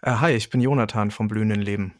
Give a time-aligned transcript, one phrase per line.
[0.00, 1.94] Äh, hi, ich bin Jonathan vom Blühenden Leben.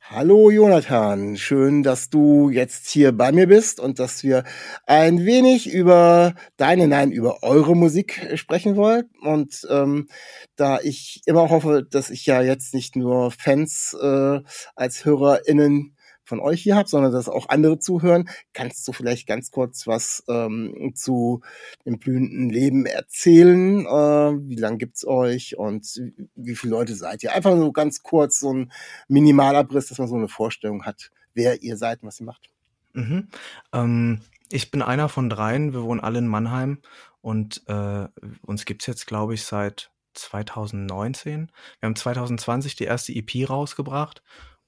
[0.00, 4.44] Hallo Jonathan, schön, dass du jetzt hier bei mir bist und dass wir
[4.86, 9.10] ein wenig über deine, nein, über eure Musik sprechen wollen.
[9.20, 10.08] Und ähm,
[10.56, 14.40] da ich immer hoffe, dass ich ja jetzt nicht nur Fans äh,
[14.74, 15.91] als HörerInnen
[16.24, 18.28] von euch hier habe, sondern dass auch andere zuhören.
[18.52, 21.40] Kannst du vielleicht ganz kurz was ähm, zu
[21.84, 23.86] dem blühenden Leben erzählen?
[23.86, 26.00] Äh, wie lange gibt's euch und
[26.34, 27.32] wie viele Leute seid ihr?
[27.32, 28.72] Einfach so ganz kurz so ein
[29.08, 32.50] Minimalabriss, dass man so eine Vorstellung hat, wer ihr seid und was ihr macht.
[32.92, 33.28] Mhm.
[33.72, 35.72] Ähm, ich bin einer von dreien.
[35.72, 36.78] Wir wohnen alle in Mannheim
[37.20, 38.06] und äh,
[38.42, 41.50] uns gibt's jetzt, glaube ich, seit 2019.
[41.80, 44.22] Wir haben 2020 die erste EP rausgebracht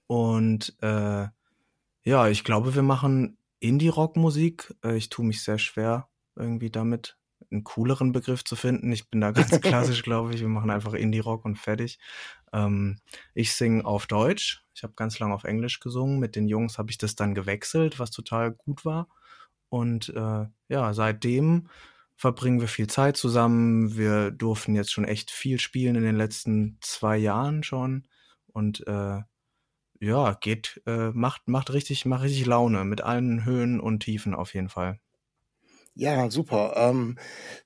[0.06, 1.26] und äh,
[2.04, 4.74] ja, ich glaube, wir machen Indie-Rock-Musik.
[4.84, 7.16] Äh, ich tue mich sehr schwer, irgendwie damit
[7.50, 8.92] einen cooleren Begriff zu finden.
[8.92, 10.40] Ich bin da ganz klassisch, glaube ich.
[10.40, 11.98] Wir machen einfach Indie-Rock und fertig.
[12.52, 12.98] Ähm,
[13.34, 14.64] ich singe auf Deutsch.
[14.74, 16.18] Ich habe ganz lange auf Englisch gesungen.
[16.18, 19.08] Mit den Jungs habe ich das dann gewechselt, was total gut war.
[19.68, 21.68] Und äh, ja, seitdem
[22.16, 23.96] verbringen wir viel Zeit zusammen.
[23.96, 28.06] Wir durften jetzt schon echt viel spielen in den letzten zwei Jahren schon.
[28.46, 29.20] Und äh,
[30.00, 34.54] ja, geht, äh, macht, macht richtig, macht richtig Laune mit allen Höhen und Tiefen auf
[34.54, 34.98] jeden Fall.
[35.94, 36.74] Ja, super.
[36.76, 37.16] Ähm,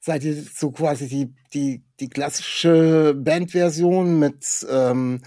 [0.01, 5.23] seid ihr so quasi die, die, die klassische Bandversion mit, ähm,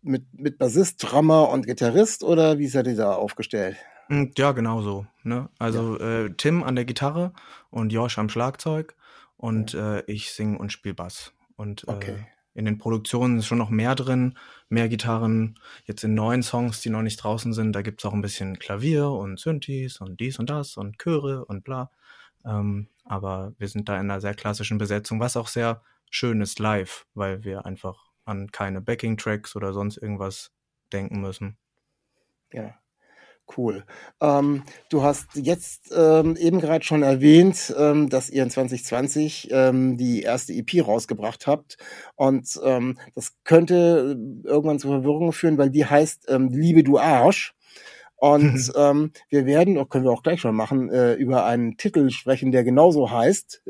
[0.00, 3.76] mit, mit Bassist, Drummer und Gitarrist oder wie seid ihr da aufgestellt?
[4.08, 5.06] Hm, ja, genau so.
[5.24, 5.48] Ne?
[5.58, 6.26] Also ja.
[6.26, 7.32] äh, Tim an der Gitarre
[7.70, 8.94] und Josh am Schlagzeug
[9.36, 9.96] und ja.
[9.96, 11.32] äh, ich singe und spiele Bass.
[11.56, 12.12] Und okay.
[12.12, 14.38] äh, in den Produktionen ist schon noch mehr drin,
[14.70, 15.58] mehr Gitarren.
[15.84, 19.10] Jetzt in neuen Songs, die noch nicht draußen sind, da gibt's auch ein bisschen Klavier
[19.10, 21.90] und Synthes und dies und das und Chöre und bla.
[22.46, 26.58] Ähm, aber wir sind da in einer sehr klassischen Besetzung, was auch sehr schön ist
[26.58, 30.50] live, weil wir einfach an keine Backing-Tracks oder sonst irgendwas
[30.92, 31.58] denken müssen.
[32.52, 32.74] Ja,
[33.54, 33.84] Cool.
[34.20, 39.96] Ähm, du hast jetzt ähm, eben gerade schon erwähnt, ähm, dass ihr in 2020 ähm,
[39.96, 41.76] die erste EP rausgebracht habt.
[42.16, 47.54] Und ähm, das könnte irgendwann zu Verwirrung führen, weil die heißt ähm, Liebe du Arsch.
[48.16, 52.50] Und ähm, wir werden, können wir auch gleich schon machen, äh, über einen Titel sprechen,
[52.50, 53.62] der genauso heißt.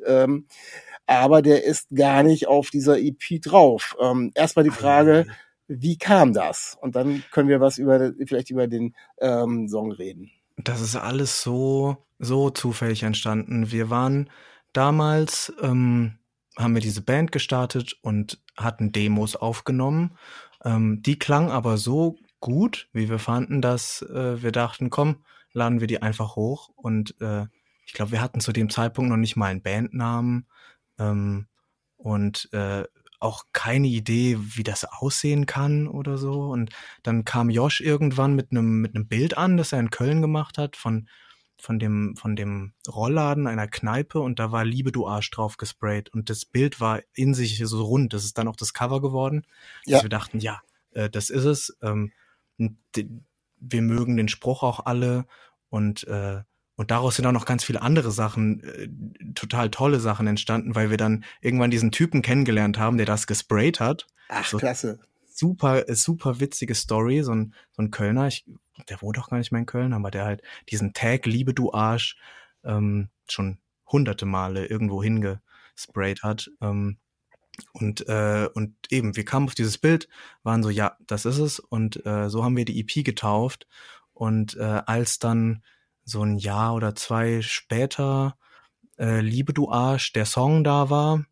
[1.08, 3.96] Aber der ist gar nicht auf dieser EP drauf.
[4.34, 5.26] Erstmal die Frage,
[5.68, 6.76] wie kam das?
[6.80, 10.30] Und dann können wir was über vielleicht über den ähm, Song reden.
[10.56, 13.70] Das ist alles so so zufällig entstanden.
[13.70, 14.30] Wir waren
[14.72, 16.18] damals ähm,
[16.56, 20.16] haben wir diese Band gestartet und hatten Demos aufgenommen.
[20.64, 25.80] Ähm, die klang aber so gut, wie wir fanden, dass äh, wir dachten, komm, laden
[25.80, 26.70] wir die einfach hoch.
[26.74, 27.46] Und äh,
[27.86, 30.46] ich glaube, wir hatten zu dem Zeitpunkt noch nicht mal einen Bandnamen.
[30.98, 31.46] Ähm,
[31.96, 32.84] und äh,
[33.20, 36.50] auch keine Idee, wie das aussehen kann oder so.
[36.50, 36.70] Und
[37.02, 40.58] dann kam Josh irgendwann mit einem mit einem Bild an, das er in Köln gemacht
[40.58, 41.08] hat von
[41.58, 46.10] von dem von dem Rollladen einer Kneipe und da war Liebe du Arsch drauf gesprayt
[46.10, 48.12] und das Bild war in sich so rund.
[48.12, 49.46] Das ist dann auch das Cover geworden.
[49.84, 49.96] Ja.
[49.96, 50.60] Dass wir dachten, ja,
[50.92, 51.76] äh, das ist es.
[51.82, 52.12] Ähm,
[52.58, 55.26] wir mögen den Spruch auch alle
[55.70, 56.42] und äh,
[56.76, 58.88] und daraus sind auch noch ganz viele andere Sachen, äh,
[59.34, 63.80] total tolle Sachen entstanden, weil wir dann irgendwann diesen Typen kennengelernt haben, der das gesprayt
[63.80, 64.06] hat.
[64.28, 64.98] Ach, so klasse.
[65.26, 67.22] Super, äh, super witzige Story.
[67.22, 68.44] So ein, so ein Kölner, ich,
[68.90, 71.72] der wohnt auch gar nicht mehr in Köln, aber der halt diesen Tag Liebe du
[71.72, 72.16] Arsch
[72.62, 73.58] ähm, schon
[73.90, 76.50] hunderte Male irgendwo hingesprayt hat.
[76.60, 76.98] Ähm,
[77.72, 80.08] und, äh, und eben, wir kamen auf dieses Bild,
[80.42, 81.58] waren so, ja, das ist es.
[81.58, 83.66] Und äh, so haben wir die EP getauft.
[84.12, 85.62] Und äh, als dann
[86.06, 88.38] so ein Jahr oder zwei später
[88.98, 91.24] äh, Liebe du Arsch, der Song da war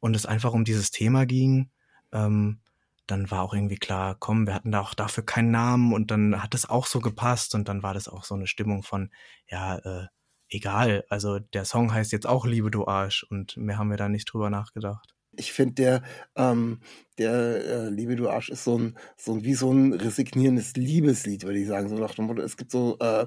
[0.00, 1.70] und es einfach um dieses Thema ging,
[2.12, 2.60] ähm,
[3.06, 6.42] dann war auch irgendwie klar, komm, wir hatten da auch dafür keinen Namen und dann
[6.42, 9.10] hat es auch so gepasst und dann war das auch so eine Stimmung von,
[9.48, 10.06] ja, äh,
[10.48, 14.08] egal, also der Song heißt jetzt auch Liebe du Arsch und mehr haben wir da
[14.08, 15.14] nicht drüber nachgedacht.
[15.34, 16.02] Ich finde, der,
[16.36, 16.80] ähm,
[17.16, 21.44] der äh, Liebe du Arsch ist so ein, so ein, wie so ein resignierendes Liebeslied,
[21.44, 21.88] würde ich sagen.
[21.88, 23.26] So nach dem Motto, es gibt so äh,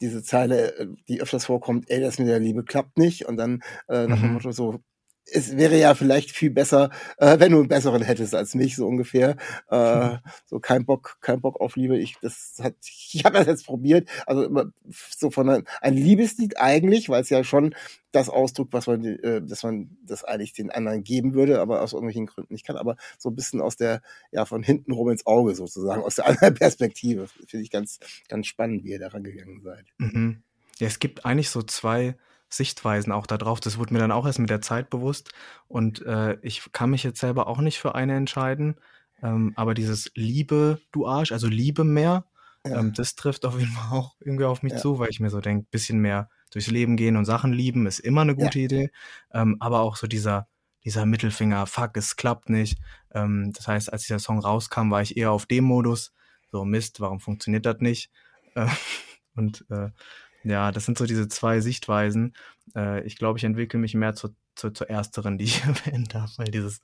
[0.00, 3.26] diese Zeile, äh, die öfters vorkommt, ey, das mit der Liebe klappt nicht.
[3.26, 4.22] Und dann äh, nach mhm.
[4.22, 4.80] dem Motto so,
[5.32, 8.86] es wäre ja vielleicht viel besser, äh, wenn du einen besseren hättest als mich, so
[8.86, 9.36] ungefähr.
[9.68, 11.98] Äh, so kein Bock, kein Bock auf Liebe.
[11.98, 12.74] Ich, das hat,
[13.12, 14.08] ich habe das jetzt probiert.
[14.26, 14.72] Also immer
[15.16, 17.74] so von ein, ein Liebeslied eigentlich, weil es ja schon
[18.12, 21.92] das Ausdruck, was man, äh, dass man das eigentlich den anderen geben würde, aber aus
[21.92, 22.76] irgendwelchen Gründen nicht kann.
[22.76, 24.02] Aber so ein bisschen aus der,
[24.32, 27.28] ja, von hinten rum ins Auge sozusagen, aus der anderen Perspektive.
[27.46, 29.86] Finde ich ganz, ganz spannend, wie ihr daran gegangen seid.
[29.98, 30.42] Mhm.
[30.78, 32.16] Ja, es gibt eigentlich so zwei
[32.50, 33.60] Sichtweisen auch darauf.
[33.60, 35.32] Das wurde mir dann auch erst mit der Zeit bewusst.
[35.68, 38.76] Und äh, ich kann mich jetzt selber auch nicht für eine entscheiden.
[39.22, 42.24] Ähm, aber dieses Liebe, du Arsch, also Liebe mehr,
[42.66, 42.78] ja.
[42.78, 44.78] ähm, das trifft auf jeden Fall auch irgendwie auf mich ja.
[44.78, 48.00] zu, weil ich mir so denke, bisschen mehr durchs Leben gehen und Sachen lieben ist
[48.00, 48.64] immer eine gute ja.
[48.64, 48.90] Idee.
[49.32, 50.48] Ähm, aber auch so dieser,
[50.84, 52.78] dieser Mittelfinger, fuck, es klappt nicht.
[53.12, 56.12] Ähm, das heißt, als dieser Song rauskam, war ich eher auf dem Modus.
[56.50, 58.10] So, Mist, warum funktioniert das nicht?
[59.36, 59.90] Und äh,
[60.42, 62.34] ja, das sind so diese zwei Sichtweisen.
[62.74, 66.38] Äh, ich glaube, ich entwickle mich mehr zu, zu, zur ersteren, die ich erwähnen darf,
[66.38, 66.80] weil dieses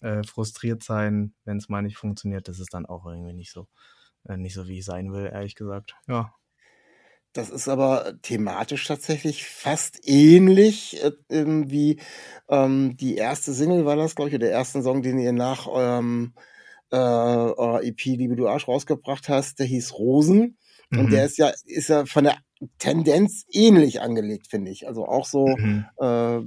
[0.00, 3.68] äh, frustriert sein, wenn es mal nicht funktioniert, das ist dann auch irgendwie nicht so,
[4.28, 5.94] äh, nicht so, wie ich sein will, ehrlich gesagt.
[6.06, 6.34] Ja.
[7.34, 12.00] Das ist aber thematisch tatsächlich fast ähnlich äh, wie
[12.48, 15.66] ähm, die erste Single war das, glaube ich, oder der erste Song, den ihr nach
[15.66, 16.32] eurem
[16.90, 20.56] äh, eurer EP Liebe du Arsch rausgebracht hast, der hieß Rosen.
[20.90, 21.10] Und mhm.
[21.10, 22.38] der ist ja, ist ja von der
[22.78, 24.86] Tendenz ähnlich angelegt, finde ich.
[24.86, 25.84] Also auch so, mhm.
[26.00, 26.38] äh,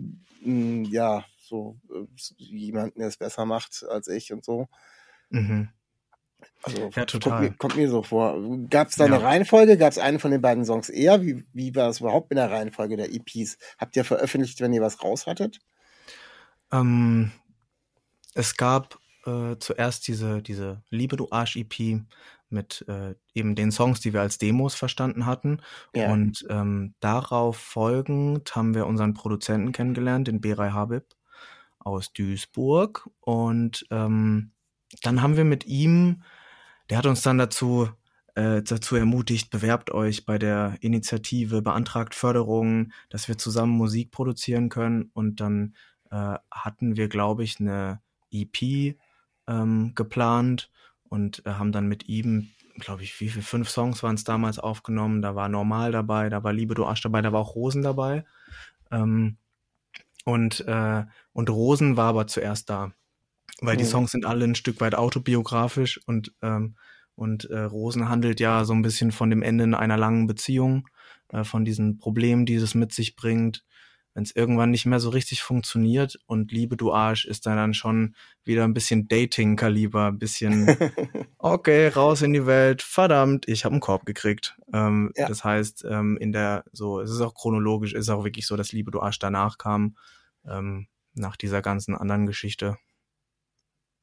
[0.44, 2.06] mh, ja, so äh,
[2.38, 4.68] jemanden, der es besser macht als ich und so.
[5.30, 5.70] Mhm.
[6.64, 7.32] Also ja, total.
[7.32, 8.38] Kommt, mir, kommt mir so vor.
[8.70, 9.14] Gab es da ja.
[9.14, 9.78] eine Reihenfolge?
[9.78, 11.22] Gab es einen von den beiden Songs eher?
[11.22, 13.58] Wie, wie war es überhaupt in der Reihenfolge der EPs?
[13.78, 15.60] Habt ihr veröffentlicht, wenn ihr was raus hattet?
[16.72, 17.32] Ähm,
[18.34, 22.02] es gab äh, zuerst diese, diese Liebe du Arsch EP
[22.50, 25.62] mit äh, eben den Songs, die wir als Demos verstanden hatten.
[25.96, 26.12] Ja.
[26.12, 31.06] Und ähm, darauf folgend haben wir unseren Produzenten kennengelernt, den Beray Habib
[31.80, 33.10] aus Duisburg.
[33.22, 34.52] Und ähm,
[35.02, 36.24] dann haben wir mit ihm,
[36.90, 37.90] der hat uns dann dazu
[38.36, 44.70] äh, dazu ermutigt, bewerbt euch bei der Initiative, beantragt Förderungen, dass wir zusammen Musik produzieren
[44.70, 45.12] können.
[45.14, 45.76] Und dann
[46.12, 48.02] äh, hatten wir, glaube ich, eine
[48.32, 48.96] EP
[49.52, 50.72] ähm, geplant
[51.10, 52.50] und äh, haben dann mit ihm,
[52.80, 55.22] glaube ich, wie viele fünf Songs waren es damals aufgenommen.
[55.22, 58.26] Da war Normal dabei, da war Liebe du Arsch dabei, da war auch Rosen dabei.
[58.92, 59.38] Ähm,
[60.24, 61.04] und, äh,
[61.34, 62.94] und Rosen war aber zuerst da,
[63.62, 63.90] weil die mhm.
[63.90, 66.76] Songs sind alle ein Stück weit autobiografisch und, ähm,
[67.16, 70.88] und äh, Rosen handelt ja so ein bisschen von dem Ende einer langen Beziehung,
[71.30, 73.64] äh, von diesen Problemen, die es mit sich bringt
[74.14, 77.74] wenn es irgendwann nicht mehr so richtig funktioniert und Liebe du Arsch ist dann, dann
[77.74, 80.78] schon wieder ein bisschen Dating-Kaliber, ein bisschen
[81.38, 84.58] okay, raus in die Welt, verdammt, ich habe einen Korb gekriegt.
[84.74, 85.28] Ähm, ja.
[85.28, 88.72] Das heißt, ähm, in der, so, es ist auch chronologisch, ist auch wirklich so, dass
[88.72, 89.96] Liebe du Arsch danach kam,
[90.46, 92.78] ähm, nach dieser ganzen anderen Geschichte.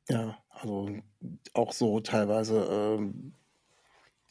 [0.08, 0.90] Ja, also
[1.52, 3.34] auch so teilweise ähm,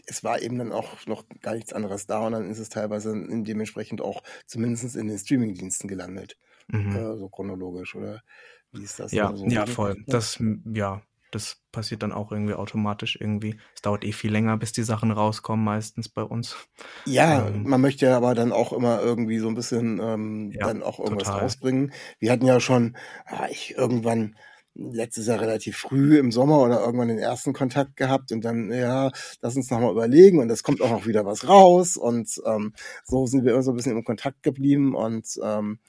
[0.08, 3.14] es war eben dann auch noch gar nichts anderes da und dann ist es teilweise
[3.14, 6.38] dementsprechend auch zumindest in den Streamingdiensten gelandet.
[6.70, 6.96] Mhm.
[6.96, 8.24] Äh, so chronologisch, oder
[8.72, 9.12] wie ist das?
[9.12, 10.04] Ja, so ja, voll.
[10.08, 10.42] Das,
[10.74, 13.60] ja, das passiert dann auch irgendwie automatisch irgendwie.
[13.76, 16.56] Es dauert eh viel länger, bis die Sachen rauskommen, meistens bei uns.
[17.06, 20.68] Ja, ähm, man möchte ja aber dann auch immer irgendwie so ein bisschen ähm, ja,
[20.68, 21.42] dann auch irgendwas total.
[21.42, 21.94] rausbringen.
[22.20, 22.96] Wir hatten ja schon,
[23.26, 24.36] ah, ich irgendwann
[24.78, 29.12] letztes Jahr relativ früh im Sommer oder irgendwann den ersten Kontakt gehabt und dann, ja,
[29.42, 33.26] lass uns nochmal überlegen und es kommt auch noch wieder was raus und ähm, so
[33.26, 35.80] sind wir immer so ein bisschen im Kontakt geblieben und ähm,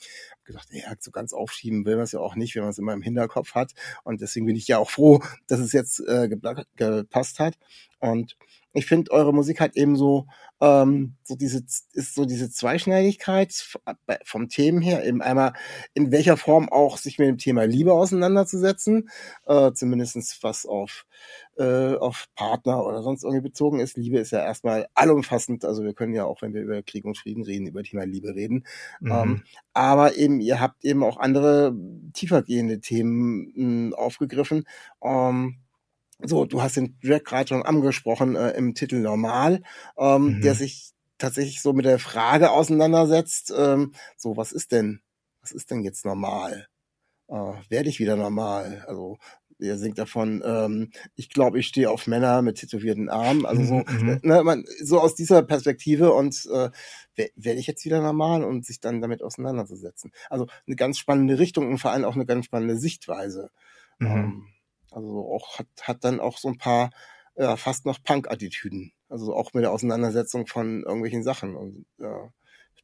[0.45, 2.95] gedacht, ja, so ganz aufschieben will man es ja auch nicht, wenn man es immer
[2.95, 3.73] im Hinterkopf hat
[4.05, 7.59] und deswegen bin ich ja auch froh, dass es jetzt äh, gepasst hat
[8.01, 8.37] und
[8.79, 10.27] ich finde, eure Musik hat eben so,
[10.61, 13.53] ähm, so diese, ist so diese Zweischneidigkeit
[14.25, 15.53] vom Themen her, eben einmal
[15.95, 19.11] in welcher Form auch sich mit dem Thema Liebe auseinanderzusetzen,
[19.47, 21.07] äh, zumindestens was auf,
[21.57, 23.97] äh, auf Partner oder sonst irgendwie bezogen ist.
[23.97, 27.19] Liebe ist ja erstmal allumfassend, also wir können ja auch, wenn wir über Krieg und
[27.19, 28.65] Frieden reden, über Thema Liebe reden.
[29.01, 29.13] Mhm.
[29.13, 29.43] Ähm,
[29.75, 31.75] aber eben, ihr habt eben auch andere
[32.13, 34.65] tiefergehende Themen mh, hm, aufgegriffen.
[35.03, 35.59] Ähm,
[36.23, 39.63] so, du hast den Track gerade schon angesprochen äh, im Titel Normal,
[39.97, 40.41] ähm, mhm.
[40.41, 45.01] der sich tatsächlich so mit der Frage auseinandersetzt, ähm, so, was ist denn
[45.49, 46.69] was ist denn jetzt normal?
[47.29, 48.85] Äh, werde ich wieder normal?
[48.87, 49.19] Also
[49.59, 53.45] er singt davon, ähm, ich glaube, ich stehe auf Männer mit tätowierten Armen.
[53.45, 56.71] Also so, Mhm, ne, man, so aus dieser Perspektive und äh,
[57.35, 60.13] werde ich jetzt wieder normal und sich dann damit auseinanderzusetzen.
[60.31, 63.51] Also eine ganz spannende Richtung und vor allem auch eine ganz spannende Sichtweise.
[63.99, 64.07] Mhm.
[64.07, 64.47] Ähm,
[64.99, 66.91] also auch hat, hat dann auch so ein paar
[67.37, 68.93] ja, fast noch Punk-Attitüden.
[69.09, 71.57] Also auch mit der Auseinandersetzung von irgendwelchen Sachen.
[71.57, 72.31] Und ja,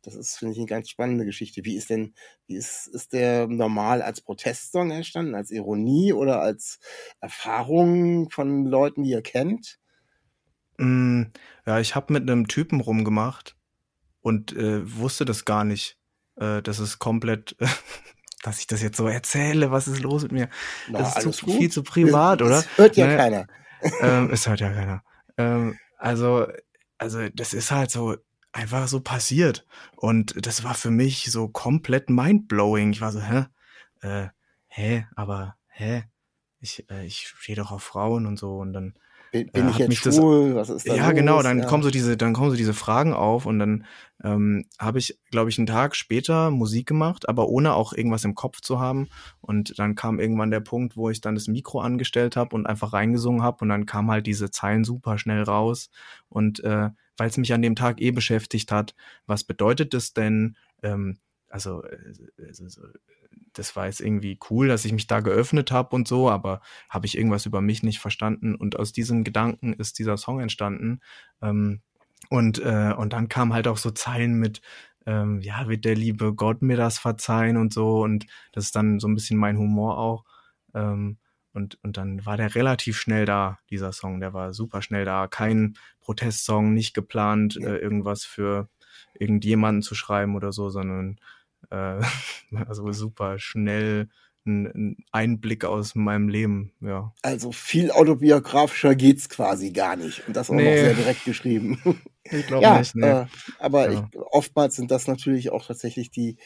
[0.03, 1.65] das ist, finde ich, eine ganz spannende Geschichte.
[1.65, 2.15] Wie ist denn,
[2.47, 6.79] wie ist, ist der normal als Protestsong entstanden, als Ironie oder als
[7.21, 9.79] Erfahrung von Leuten, die ihr kennt?
[10.79, 11.25] Mm,
[11.67, 13.57] Ja, ich habe mit einem Typen rumgemacht
[14.21, 15.99] und äh, wusste das gar nicht.
[16.37, 17.57] Äh, das ist komplett,
[18.45, 19.71] dass ich das jetzt so erzähle.
[19.71, 20.49] Was ist los mit mir?
[20.89, 22.57] Na, das ist zu, viel zu privat, das, oder?
[22.57, 23.47] Das hört ja Naja, keiner.
[24.03, 25.03] ähm, es hört ja keiner.
[25.39, 26.47] Ähm, also,
[26.99, 28.17] also das ist halt so
[28.53, 29.67] einfach so passiert.
[29.97, 32.93] Und das war für mich so komplett mindblowing.
[32.93, 33.47] Ich war so, hä?
[34.03, 34.29] Äh,
[34.67, 35.07] hä?
[35.17, 36.05] Aber, hä?
[36.61, 38.59] Ich, äh, ich stehe doch auf Frauen und so.
[38.59, 38.95] Und dann
[39.35, 40.55] Bin, bin ich jetzt das- schwul?
[40.55, 41.17] Was ist da ja, los?
[41.17, 41.67] genau, dann ja.
[41.67, 43.85] kommen so diese, dann kommen so diese Fragen auf und dann
[44.23, 48.37] ähm, habe ich, glaube ich, einen Tag später Musik gemacht, aber ohne auch irgendwas im
[48.37, 49.09] Kopf zu haben.
[49.41, 52.93] Und dann kam irgendwann der Punkt, wo ich dann das Mikro angestellt habe und einfach
[52.93, 55.91] reingesungen habe und dann kam halt diese Zeilen super schnell raus.
[56.29, 58.95] Und äh, weil es mich an dem Tag eh beschäftigt hat,
[59.27, 60.57] was bedeutet das denn?
[60.85, 61.19] Ähm,
[61.55, 61.97] also, äh,
[62.49, 62.83] also so,
[63.53, 67.07] das war jetzt irgendwie cool, dass ich mich da geöffnet habe und so, aber habe
[67.07, 71.01] ich irgendwas über mich nicht verstanden und aus diesem Gedanken ist dieser Song entstanden.
[71.41, 71.81] Ähm,
[72.29, 74.63] und, äh, und dann kam halt auch so Zeilen mit,
[75.07, 78.99] ähm, ja, wird der liebe Gott mir das verzeihen und so und das ist dann
[78.99, 80.25] so ein bisschen mein Humor auch.
[80.75, 81.19] Ähm,
[81.53, 85.29] und, und dann war der relativ schnell da, dieser Song, der war super schnell da.
[85.29, 88.69] Kein Protestsong, nicht geplant, äh, irgendwas für
[89.19, 91.19] irgendjemanden zu schreiben oder so, sondern
[91.71, 92.01] äh,
[92.67, 94.09] also super schnell
[94.47, 97.15] ein, ein Einblick aus meinem Leben, ja.
[97.23, 100.27] Also viel autobiografischer geht's quasi gar nicht.
[100.27, 100.77] Und das auch noch Nee.
[100.77, 101.81] sehr direkt geschrieben.
[102.31, 103.19] Ich glaube ja, nicht, ne.
[103.19, 103.27] äh,
[103.59, 103.91] aber Ja.
[103.91, 106.37] ich, oftmals sind das natürlich auch tatsächlich die,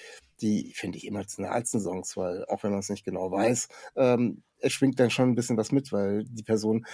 [0.40, 4.72] die finde ich, emotionalsten Songs, weil auch wenn man es nicht genau weiß, ähm, es
[4.72, 6.84] schwingt dann schon ein bisschen was mit, weil die Person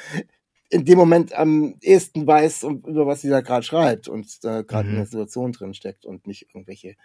[0.70, 4.90] in dem Moment am ehesten weiß, über was sie da gerade schreibt und da gerade
[4.90, 4.96] in Mhm.
[4.96, 6.96] der Situation drin steckt und nicht irgendwelche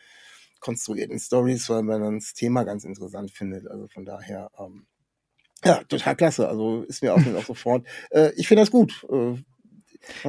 [0.59, 3.67] konstruierten Stories, weil man dann das Thema ganz interessant findet.
[3.67, 4.85] Also von daher, ähm,
[5.63, 6.47] ja, total klasse.
[6.47, 7.85] Also ist mir auch, auch sofort.
[8.11, 9.05] Äh, ich finde das gut.
[9.11, 9.35] Äh,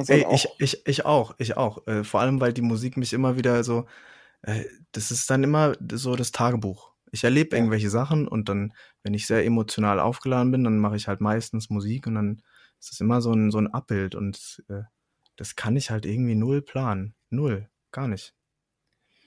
[0.07, 1.85] Ey, ich, ich, ich auch, ich auch.
[1.87, 3.85] Äh, vor allem, weil die Musik mich immer wieder so,
[4.41, 6.91] äh, das ist dann immer so das Tagebuch.
[7.11, 7.57] Ich erlebe Ja.
[7.61, 8.73] irgendwelche Sachen und dann,
[9.03, 12.41] wenn ich sehr emotional aufgeladen bin, dann mache ich halt meistens Musik und dann
[12.79, 14.83] ist es immer so ein, so ein Abbild und äh,
[15.35, 17.15] das kann ich halt irgendwie null planen.
[17.29, 17.69] Null.
[17.91, 18.33] Gar nicht.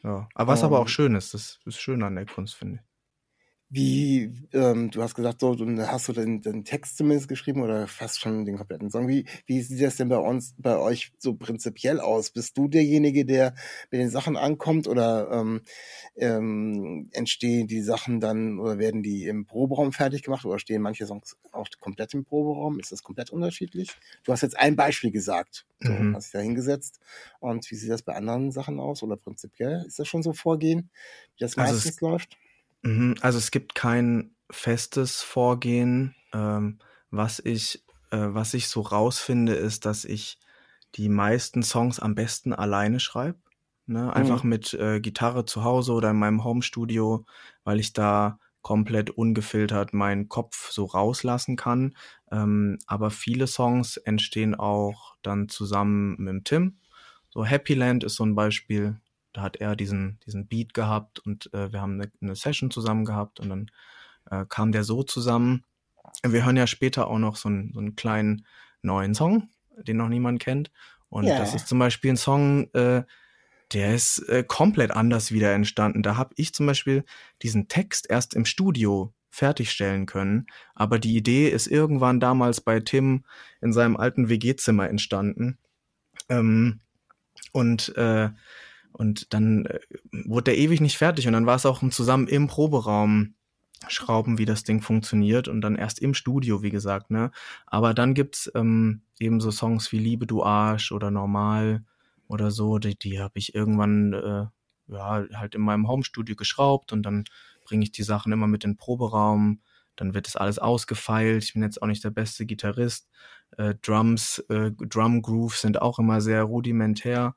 [0.05, 0.29] Ja.
[0.35, 0.83] Aber was aber Ähm.
[0.83, 2.94] auch schön ist, das ist schön an der Kunst, finde ich.
[3.77, 7.89] Wie, ähm, du hast gesagt, so, du hast du den, den Text zumindest geschrieben oder
[7.89, 9.09] fast schon den kompletten Song.
[9.09, 12.31] Wie, wie sieht das denn bei uns, bei euch so prinzipiell aus?
[12.31, 13.55] Bist du derjenige, der
[13.91, 15.63] mit den Sachen ankommt oder ähm,
[16.17, 21.07] ähm, entstehen die Sachen dann oder werden die im Proberaum fertig gemacht oder stehen manche
[21.07, 22.81] Songs auch komplett im Proberaum?
[22.81, 23.99] Ist das komplett unterschiedlich?
[24.25, 26.15] Du hast jetzt ein Beispiel gesagt, so, Mhm.
[26.15, 27.01] hast dich da hingesetzt.
[27.41, 29.85] Und wie sieht das bei anderen Sachen aus oder prinzipiell?
[29.87, 30.91] Ist das schon so Vorgehen,
[31.37, 32.37] wie das Also meistens läuft?
[32.85, 36.15] Mhm, Also es gibt kein festes Vorgehen.
[36.33, 36.79] Ähm,
[37.11, 40.39] was ich, äh, was ich so rausfinde, ist, dass ich
[40.97, 43.39] die meisten Songs am besten alleine schreibe.
[43.87, 44.13] Ne?
[44.15, 47.27] Einfach mit äh, Gitarre zu Hause oder in meinem Homestudio,
[47.65, 51.97] weil ich da komplett ungefiltert meinen Kopf so rauslassen kann.
[52.31, 56.79] Ähm, aber viele Songs entstehen auch dann zusammen mit dem Tim.
[57.31, 59.01] So Happy Land ist so ein Beispiel.
[59.35, 63.05] Da hat er diesen, diesen Beat gehabt und äh, wir haben eine, eine Session zusammen
[63.05, 63.71] gehabt und dann
[64.31, 65.65] äh, kam der so zusammen.
[66.23, 68.47] Wir hören ja später auch noch so einen, so einen kleinen
[68.81, 70.71] neuen Song, den noch niemand kennt.
[71.09, 71.37] Und Ja.
[71.37, 73.03] das ist zum Beispiel ein Song, äh,
[73.73, 76.03] der ist äh, komplett anders wieder entstanden.
[76.03, 77.05] Da habe ich zum Beispiel
[77.43, 83.25] diesen Text erst im Studio fertigstellen können, aber die Idee ist irgendwann damals bei Tim
[83.61, 85.59] in seinem alten WG-Zimmer entstanden.
[86.29, 86.81] Ähm,
[87.53, 88.31] und äh,
[88.97, 89.81] und dann äh,
[90.25, 93.35] wurde der ewig nicht fertig und dann war es auch zusammen im Proberaum
[93.89, 97.31] schrauben, wie das Ding funktioniert und dann erst im Studio, wie gesagt, ne?
[97.67, 101.85] Aber dann gibt's ähm, eben so Songs wie Liebe du Arsch oder Normal
[102.29, 104.47] oder so, die, die habe ich irgendwann äh,
[104.87, 107.25] ja halt in meinem Homestudio geschraubt und dann
[107.65, 109.61] bringe ich die Sachen immer mit in den Proberaum,
[109.97, 111.45] dann wird das alles ausgefeilt.
[111.45, 113.09] Ich bin jetzt auch nicht der beste Gitarrist.
[113.57, 117.35] Äh, Drums, äh, Drum Grooves sind auch immer sehr rudimentär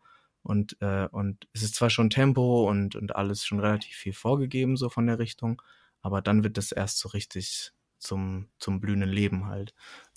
[0.48, 4.78] Und, äh, und es ist zwar schon Tempo und, und alles schon relativ viel vorgegeben,
[4.78, 5.62] so von der Richtung,
[6.02, 9.74] aber dann wird das erst so richtig zum, zum blühenden Leben halt.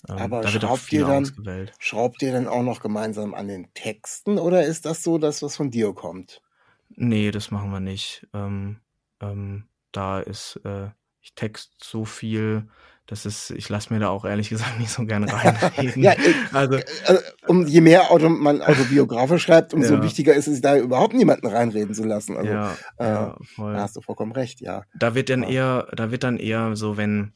[0.07, 1.73] Ähm, aber da schraubt ihr, dann, ausgewählt.
[1.79, 5.57] schraubt ihr dann auch noch gemeinsam an den Texten oder ist das so, dass was
[5.57, 6.41] von dir kommt?
[6.87, 8.25] Nee, das machen wir nicht.
[8.33, 8.79] Ähm,
[9.19, 12.69] ähm, da ist, äh, ich text so viel,
[13.07, 16.01] das ist, ich lasse mir da auch ehrlich gesagt nicht so gern reinreden.
[16.01, 16.13] ja,
[16.53, 20.03] also, also, um, je mehr Auto, man autobiografisch schreibt, umso ja.
[20.03, 22.37] wichtiger ist es, da überhaupt niemanden reinreden zu lassen.
[22.37, 24.83] Also, ja, äh, ja, da hast du vollkommen recht, ja.
[24.95, 27.33] Da wird dann eher, da wird dann eher so, wenn,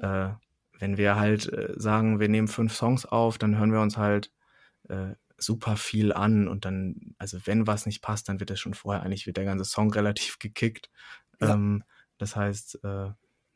[0.00, 0.28] äh,
[0.78, 4.30] wenn wir halt äh, sagen, wir nehmen fünf Songs auf, dann hören wir uns halt
[4.88, 8.74] äh, super viel an und dann, also wenn was nicht passt, dann wird das schon
[8.74, 10.90] vorher eigentlich wird der ganze Song relativ gekickt.
[11.40, 11.82] Ähm,
[12.18, 13.10] das heißt, äh,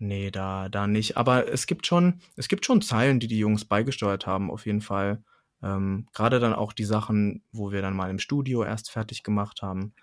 [0.05, 1.17] nee, da, da nicht.
[1.17, 4.81] Aber es gibt schon, es gibt schon Zeilen, die die Jungs beigesteuert haben, auf jeden
[4.81, 5.23] Fall.
[5.63, 9.63] Ähm, Gerade dann auch die Sachen, wo wir dann mal im Studio erst fertig gemacht
[9.63, 9.95] haben.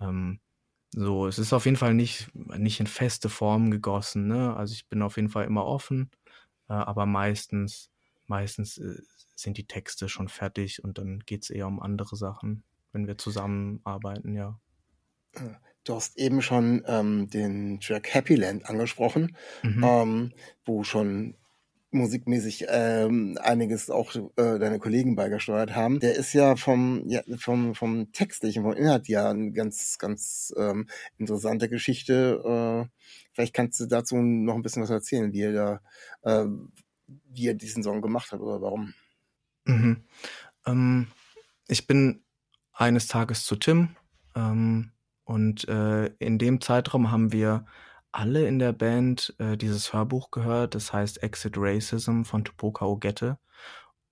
[0.00, 0.40] Ähm,
[0.92, 4.56] so, es ist auf jeden Fall nicht, nicht in feste Form gegossen, ne?
[4.56, 6.10] Also ich bin auf jeden Fall immer offen,
[6.68, 7.90] äh, aber meistens,
[8.26, 9.02] meistens äh,
[9.36, 13.18] sind die Texte schon fertig und dann geht es eher um andere Sachen, wenn wir
[13.18, 14.60] zusammenarbeiten, ja.
[15.86, 19.84] Du hast eben schon ähm, den Track Happy Land angesprochen, mhm.
[19.84, 20.32] ähm,
[20.64, 21.36] wo schon
[21.92, 26.00] musikmäßig ähm, einiges auch äh, deine Kollegen beigesteuert haben.
[26.00, 30.88] Der ist ja vom, ja, vom, vom textlichen, vom Inhalt ja eine ganz, ganz ähm,
[31.18, 32.42] interessante Geschichte.
[32.44, 33.00] Äh,
[33.32, 35.80] vielleicht kannst du dazu noch ein bisschen was erzählen, wie er da,
[36.22, 36.48] äh,
[37.30, 38.92] wie er diesen Song gemacht hat oder warum.
[39.66, 40.04] Mhm.
[40.66, 41.06] Ähm,
[41.68, 42.24] ich bin
[42.72, 43.90] eines Tages zu Tim
[44.34, 44.90] ähm,
[45.26, 47.66] und äh, in dem Zeitraum haben wir
[48.12, 53.36] alle in der Band äh, dieses Hörbuch gehört, das heißt Exit Racism von Tupoka Ogette.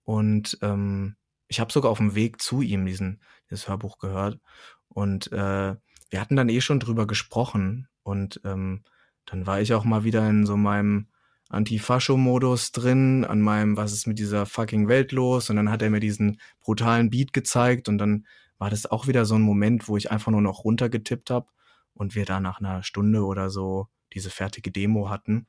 [0.02, 1.14] Und ähm,
[1.46, 4.40] ich habe sogar auf dem Weg zu ihm diesen, dieses Hörbuch gehört.
[4.88, 5.76] Und äh,
[6.10, 7.86] wir hatten dann eh schon drüber gesprochen.
[8.02, 8.82] Und ähm,
[9.24, 11.06] dann war ich auch mal wieder in so meinem
[11.48, 15.48] Antifascho-Modus drin, an meinem, was ist mit dieser fucking Welt los?
[15.48, 18.26] Und dann hat er mir diesen brutalen Beat gezeigt und dann
[18.64, 21.48] war das auch wieder so ein Moment, wo ich einfach nur noch runtergetippt habe
[21.92, 25.46] und wir da nach einer Stunde oder so diese fertige Demo hatten.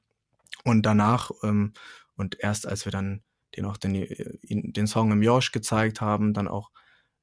[0.65, 1.71] Und danach, ähm,
[2.17, 3.23] und erst als wir dann
[3.55, 4.05] den auch den,
[4.43, 6.71] den Song im Josh gezeigt haben, dann auch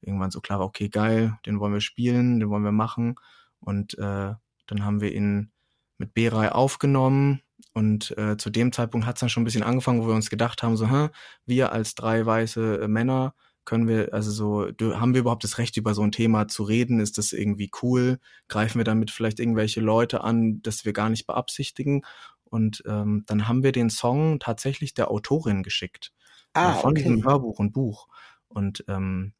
[0.00, 3.16] irgendwann so klar war, okay, geil, den wollen wir spielen, den wollen wir machen.
[3.60, 4.32] Und äh,
[4.66, 5.52] dann haben wir ihn
[5.98, 7.42] mit B-Rei aufgenommen
[7.74, 10.30] und äh, zu dem Zeitpunkt hat es dann schon ein bisschen angefangen, wo wir uns
[10.30, 11.10] gedacht haben, so, hä,
[11.44, 15.76] wir als drei weiße äh, Männer können wir, also so, haben wir überhaupt das Recht,
[15.76, 17.00] über so ein Thema zu reden?
[17.00, 18.18] Ist das irgendwie cool?
[18.48, 22.02] Greifen wir damit vielleicht irgendwelche Leute an, das wir gar nicht beabsichtigen?
[22.44, 26.12] Und ähm, dann haben wir den Song tatsächlich der Autorin geschickt.
[26.54, 27.02] Ah, äh, von okay.
[27.02, 28.08] diesem Hörbuch und Buch.
[28.48, 29.32] Und, ähm,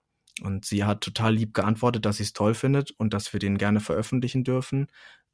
[0.42, 3.58] und sie hat total lieb geantwortet, dass sie es toll findet und dass wir den
[3.58, 4.87] gerne veröffentlichen dürfen.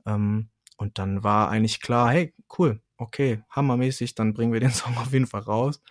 [0.07, 4.97] Ähm, und dann war eigentlich klar, hey, cool, okay, hammermäßig, dann bringen wir den Song
[4.97, 5.83] auf jeden Fall raus,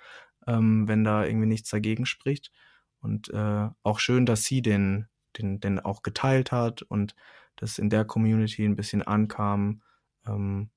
[0.48, 2.52] ähm, wenn da irgendwie nichts dagegen spricht.
[3.02, 5.08] Und äh, auch schön, dass sie den,
[5.38, 7.16] den, den auch geteilt hat und
[7.56, 9.82] das in der Community ein bisschen ankam.
[10.26, 10.70] Ähm,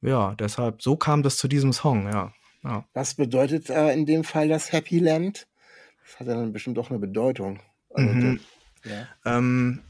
[0.00, 2.32] ja, deshalb, so kam das zu diesem Song, ja.
[2.64, 2.84] ja.
[2.94, 5.46] Was bedeutet äh, in dem Fall das Happy Land?
[6.04, 7.60] Das hat ja dann bestimmt auch eine Bedeutung.
[7.90, 8.40] Also, mhm.
[8.84, 9.08] ja.
[9.24, 9.82] ähm,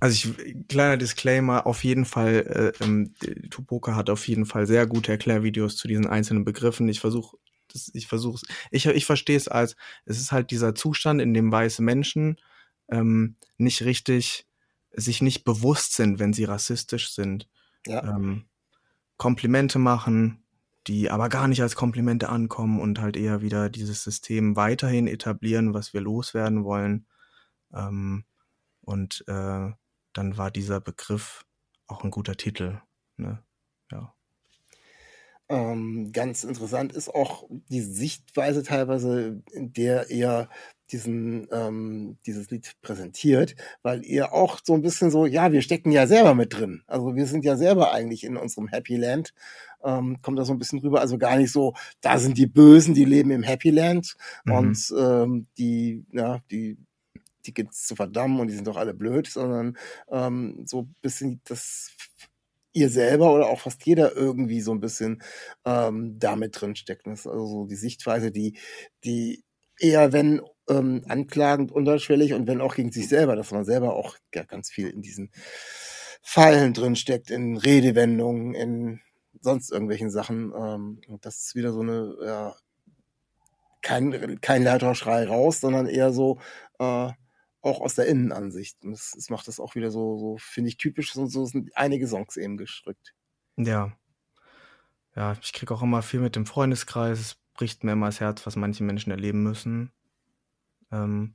[0.00, 3.14] also ich, kleiner Disclaimer, auf jeden Fall, äh, ähm,
[3.50, 6.88] Tupoka hat auf jeden Fall sehr gute Erklärvideos zu diesen einzelnen Begriffen.
[6.88, 7.36] Ich versuche
[7.92, 11.82] ich versuche ich, ich verstehe es als, es ist halt dieser Zustand, in dem weiße
[11.82, 12.36] Menschen
[12.88, 14.46] ähm, nicht richtig,
[14.92, 17.48] sich nicht bewusst sind, wenn sie rassistisch sind.
[17.86, 18.02] Ja.
[18.02, 18.46] Ähm,
[19.16, 20.44] Komplimente machen,
[20.86, 25.74] die aber gar nicht als Komplimente ankommen und halt eher wieder dieses System weiterhin etablieren,
[25.74, 27.06] was wir loswerden wollen.
[27.74, 28.24] Ähm,
[28.80, 29.70] und äh,
[30.12, 31.44] dann war dieser Begriff
[31.86, 32.80] auch ein guter Titel.
[33.16, 33.42] Ne?
[33.90, 34.14] Ja.
[35.50, 40.48] Ähm, ganz interessant ist auch die Sichtweise teilweise, in der er
[40.90, 45.90] diesen, ähm, dieses Lied präsentiert, weil ihr auch so ein bisschen so, ja, wir stecken
[45.90, 46.82] ja selber mit drin.
[46.86, 49.34] Also wir sind ja selber eigentlich in unserem Happy Land.
[49.84, 51.00] Ähm, kommt da so ein bisschen rüber.
[51.00, 54.52] Also gar nicht so, da sind die Bösen, die leben im Happy Land mhm.
[54.52, 56.78] und ähm, die, ja, die
[57.46, 59.76] die gibt's zu verdammen und die sind doch alle blöd, sondern
[60.10, 61.90] ähm, so ein bisschen das
[62.78, 65.22] ihr selber oder auch fast jeder irgendwie so ein bisschen
[65.64, 67.06] ähm, damit drin steckt.
[67.06, 68.58] Das ist also so die Sichtweise, die,
[69.04, 69.44] die
[69.78, 74.16] eher, wenn ähm, anklagend, unterschwellig und wenn auch gegen sich selber, dass man selber auch
[74.34, 75.30] ja, ganz viel in diesen
[76.22, 79.00] Fallen drin steckt, in Redewendungen, in
[79.40, 80.52] sonst irgendwelchen Sachen.
[80.56, 82.54] Ähm, das ist wieder so eine, ja,
[83.82, 86.38] kein, kein lauter Schrei raus, sondern eher so,
[86.78, 87.10] äh,
[87.68, 88.82] auch aus der Innenansicht.
[88.84, 91.12] Und das, das macht das auch wieder so, so finde ich, typisch.
[91.12, 93.14] So, so sind einige Songs eben gestrickt.
[93.56, 93.92] Ja.
[95.14, 97.18] Ja, ich kriege auch immer viel mit dem Freundeskreis.
[97.18, 99.92] Es bricht mir immer das Herz, was manche Menschen erleben müssen.
[100.90, 101.34] Ähm,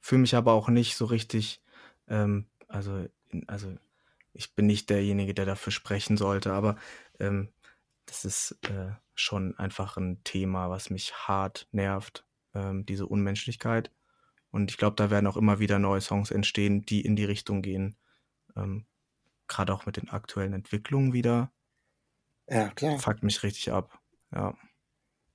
[0.00, 1.62] Fühle mich aber auch nicht so richtig,
[2.08, 3.06] ähm, also,
[3.46, 3.74] also
[4.34, 6.76] ich bin nicht derjenige, der dafür sprechen sollte, aber
[7.20, 7.48] ähm,
[8.06, 13.90] das ist äh, schon einfach ein Thema, was mich hart nervt, ähm, diese Unmenschlichkeit.
[14.54, 17.60] Und ich glaube, da werden auch immer wieder neue Songs entstehen, die in die Richtung
[17.60, 17.96] gehen.
[18.54, 18.86] Ähm,
[19.48, 21.50] Gerade auch mit den aktuellen Entwicklungen wieder.
[22.48, 23.00] Ja, klar.
[23.00, 23.98] Fuckt mich richtig ab.
[24.32, 24.56] Ja.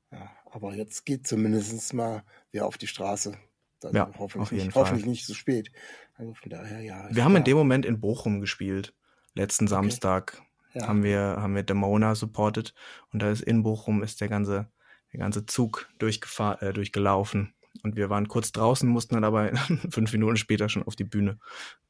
[0.10, 3.38] ja aber jetzt geht zumindest mal wieder auf die Straße.
[3.84, 4.84] Also ja, hoffentlich, auf jeden nicht, Fall.
[4.84, 5.70] hoffentlich nicht zu spät.
[6.16, 7.10] Also von daher, ja.
[7.12, 8.96] Wir haben in dem Moment in Bochum gespielt.
[9.34, 9.72] Letzten okay.
[9.72, 10.42] Samstag
[10.74, 10.88] ja.
[10.88, 12.74] haben wir, haben wir Demona supported
[13.12, 14.72] und da ist in Bochum ist der ganze,
[15.12, 17.54] der ganze Zug durchgefahren, äh, durchgelaufen.
[17.84, 19.52] Und wir waren kurz draußen, mussten dann aber
[19.89, 21.39] fünf Minuten später schon auf die Bühne.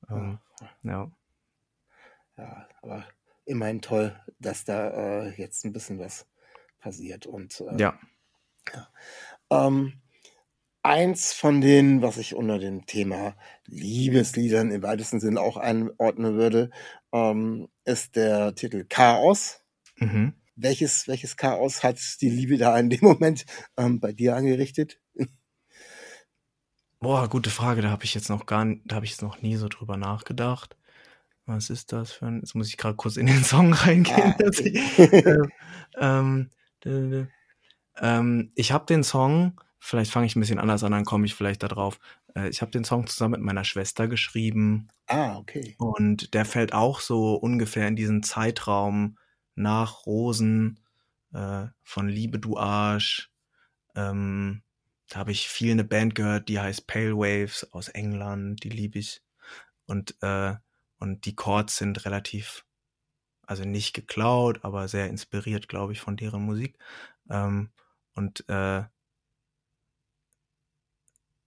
[0.09, 0.39] Ähm,
[0.83, 1.11] ja.
[2.37, 3.05] Ja, aber
[3.45, 6.25] immerhin toll, dass da äh, jetzt ein bisschen was
[6.79, 7.25] passiert.
[7.25, 7.99] Und äh, ja.
[8.73, 8.87] ja.
[9.49, 10.01] Ähm,
[10.83, 16.69] eins von denen, was ich unter dem Thema Liebesliedern im weitesten Sinne auch einordnen würde,
[17.11, 19.61] ähm, ist der Titel Chaos.
[19.97, 20.33] Mhm.
[20.55, 23.45] Welches, welches Chaos hat die Liebe da in dem Moment
[23.77, 24.99] ähm, bei dir angerichtet?
[26.99, 27.81] Boah, gute Frage.
[27.81, 30.75] Da habe ich jetzt noch gar, da habe ich jetzt noch nie so drüber nachgedacht.
[31.45, 32.39] Was ist das für ein?
[32.39, 34.35] Jetzt muss ich gerade kurz in den Song reingehen.
[34.37, 34.71] Ah, okay.
[34.97, 35.23] ich,
[35.97, 36.49] ähm,
[37.97, 41.33] ähm, ich habe den Song Vielleicht fange ich ein bisschen anders an, dann komme ich
[41.33, 41.99] vielleicht da drauf.
[42.35, 44.89] Äh, ich habe den Song zusammen mit meiner Schwester geschrieben.
[45.07, 45.75] Ah, okay.
[45.79, 49.17] Und der fällt auch so ungefähr in diesen Zeitraum
[49.55, 50.79] nach Rosen
[51.33, 53.31] äh, von Liebe du Arsch.
[53.95, 54.63] Ähm,
[55.09, 58.99] da habe ich viel eine Band gehört, die heißt Pale Waves aus England, die liebe
[58.99, 59.21] ich.
[59.85, 60.55] Und, äh,
[60.99, 62.65] und die Chords sind relativ,
[63.47, 66.77] also nicht geklaut, aber sehr inspiriert, glaube ich, von deren Musik.
[67.29, 67.71] Ähm,
[68.13, 68.83] und äh,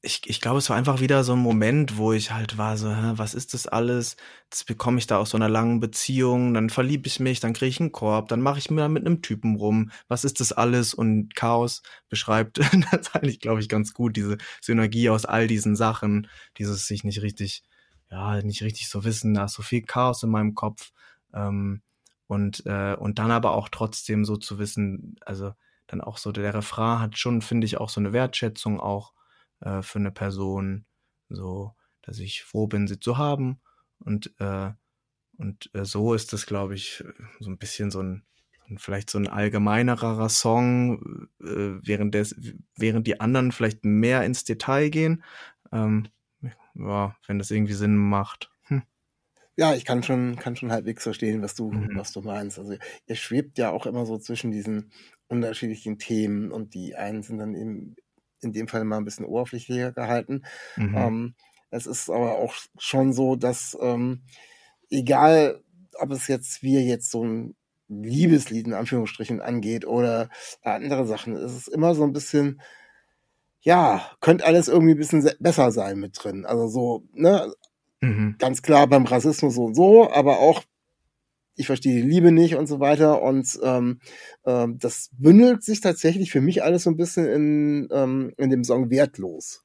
[0.04, 2.90] ich, ich glaube, es war einfach wieder so ein Moment, wo ich halt war so,
[2.90, 4.16] hä, was ist das alles?
[4.44, 7.68] Jetzt bekomme ich da aus so einer langen Beziehung, dann verliebe ich mich, dann kriege
[7.68, 9.92] ich einen Korb, dann mache ich mir mit einem Typen rum.
[10.08, 10.92] Was ist das alles?
[10.92, 12.58] Und Chaos beschreibt
[12.90, 16.26] das eigentlich, glaube ich, ganz gut, diese Synergie aus all diesen Sachen,
[16.58, 17.62] dieses sich nicht richtig,
[18.10, 20.90] ja, nicht richtig so wissen, da ist so viel Chaos in meinem Kopf.
[21.32, 21.80] Ähm,
[22.26, 25.52] und, äh, und dann aber auch trotzdem so zu wissen, also
[25.86, 29.12] dann auch so, der Refrain hat schon, finde ich, auch so eine Wertschätzung auch
[29.62, 30.84] äh, für eine Person,
[31.28, 33.60] so, dass ich froh bin, sie zu haben.
[33.98, 34.70] Und, äh,
[35.38, 37.02] und äh, so ist das, glaube ich,
[37.40, 38.24] so ein bisschen so ein,
[38.76, 42.36] vielleicht so ein allgemeinerer Song, äh, während, des,
[42.76, 45.22] während die anderen vielleicht mehr ins Detail gehen.
[45.72, 46.08] Ähm,
[46.74, 48.50] ja, wenn das irgendwie Sinn macht.
[48.64, 48.82] Hm.
[49.56, 51.96] Ja, ich kann schon, kann schon halbwegs verstehen, was du, mhm.
[51.96, 52.58] was du meinst.
[52.58, 54.90] Also ihr schwebt ja auch immer so zwischen diesen
[55.28, 57.96] unterschiedlichen Themen und die einen sind dann eben
[58.42, 60.42] in dem Fall mal ein bisschen oberflächlicher gehalten.
[60.76, 60.96] Mhm.
[60.96, 61.34] Ähm,
[61.70, 64.22] es ist aber auch schon so, dass ähm,
[64.90, 65.62] egal,
[65.98, 67.56] ob es jetzt wir jetzt so ein
[67.88, 70.28] Liebeslied in Anführungsstrichen angeht oder
[70.62, 72.60] andere Sachen, es ist immer so ein bisschen,
[73.60, 76.44] ja, könnte alles irgendwie ein bisschen besser sein mit drin.
[76.46, 77.52] Also so, ne,
[78.00, 78.36] mhm.
[78.38, 80.62] ganz klar beim Rassismus so und so, aber auch
[81.54, 83.22] ich verstehe die Liebe nicht und so weiter.
[83.22, 84.00] Und ähm,
[84.44, 88.64] ähm, das bündelt sich tatsächlich für mich alles so ein bisschen in, ähm, in dem
[88.64, 89.64] Song Wertlos.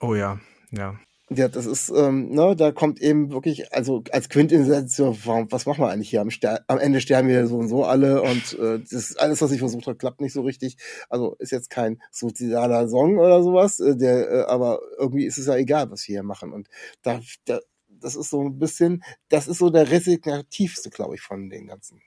[0.00, 0.98] Oh ja, ja.
[1.34, 5.88] Ja, das ist, ähm, ne, da kommt eben wirklich, also als Quintessenz, was machen wir
[5.88, 6.20] eigentlich hier?
[6.20, 9.52] Am, Ster am Ende sterben wir so und so alle und äh, das alles, was
[9.52, 10.76] ich versucht habe, klappt nicht so richtig.
[11.08, 15.46] Also ist jetzt kein suizidaler Song oder sowas, äh, der, äh, aber irgendwie ist es
[15.46, 16.52] ja egal, was wir hier machen.
[16.52, 16.68] Und
[17.02, 17.60] da, da
[18.02, 22.00] das ist so ein bisschen, das ist so der resignativste, glaube ich, von den ganzen.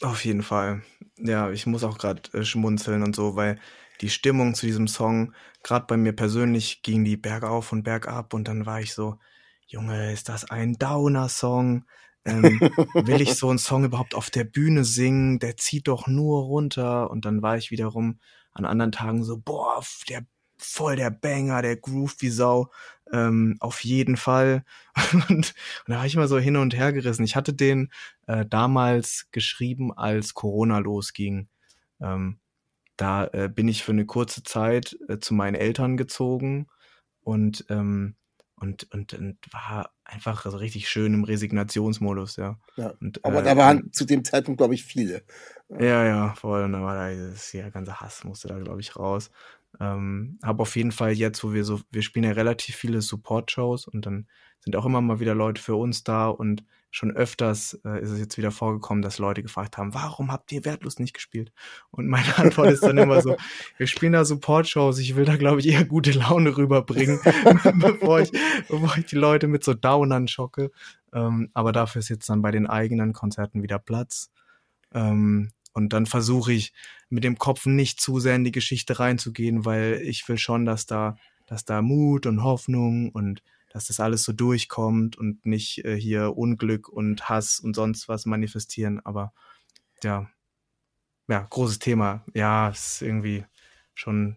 [0.00, 0.82] Auf jeden Fall.
[1.16, 3.58] Ja, ich muss auch gerade äh, schmunzeln und so, weil
[4.00, 8.48] die Stimmung zu diesem Song, gerade bei mir persönlich, ging die bergauf und bergab und
[8.48, 9.18] dann war ich so,
[9.66, 11.84] Junge, ist das ein Downer-Song?
[12.24, 12.60] Ähm,
[12.94, 15.38] will ich so einen Song überhaupt auf der Bühne singen?
[15.38, 17.10] Der zieht doch nur runter.
[17.10, 18.18] Und dann war ich wiederum
[18.52, 20.26] an anderen Tagen so, boah, der
[20.58, 22.70] voll der Banger, der Groove wie Sau.
[23.12, 24.64] Ähm, auf jeden Fall.
[25.12, 25.54] und, und
[25.86, 27.24] da war ich immer so hin und her gerissen.
[27.24, 27.90] Ich hatte den
[28.26, 31.48] äh, damals geschrieben, als Corona losging.
[32.00, 32.38] Ähm,
[32.96, 36.66] da äh, bin ich für eine kurze Zeit äh, zu meinen Eltern gezogen
[37.22, 38.16] und ähm,
[38.62, 42.60] und, und, und war einfach so richtig schön im Resignationsmodus, ja.
[42.76, 45.24] ja und, aber äh, da waren zu dem Zeitpunkt, glaube ich, viele.
[45.68, 46.62] Ja, ja, voll.
[46.62, 49.30] Und da war da dieses, ja, ganze Hass musste da, glaube ich, raus.
[49.80, 53.86] Ähm, habe auf jeden Fall jetzt, wo wir so, wir spielen ja relativ viele Support-Shows
[53.86, 54.26] und dann
[54.60, 58.18] sind auch immer mal wieder Leute für uns da und schon öfters äh, ist es
[58.18, 61.50] jetzt wieder vorgekommen, dass Leute gefragt haben, warum habt ihr Wertlos nicht gespielt?
[61.90, 63.36] Und meine Antwort ist dann immer so,
[63.78, 67.18] wir spielen da Support-Shows, ich will da glaube ich eher gute Laune rüberbringen,
[67.76, 68.30] bevor, ich,
[68.68, 70.70] bevor ich die Leute mit so Downern schocke.
[71.14, 74.30] Ähm, aber dafür ist jetzt dann bei den eigenen Konzerten wieder Platz.
[74.92, 76.72] Ähm, und dann versuche ich
[77.08, 80.86] mit dem Kopf nicht zu sehr in die Geschichte reinzugehen, weil ich will schon, dass
[80.86, 85.98] da, dass da Mut und Hoffnung und dass das alles so durchkommt und nicht äh,
[85.98, 89.00] hier Unglück und Hass und sonst was manifestieren.
[89.04, 89.32] Aber
[90.02, 90.28] ja,
[91.28, 92.24] ja, großes Thema.
[92.34, 93.44] Ja, ist irgendwie
[93.94, 94.36] schon.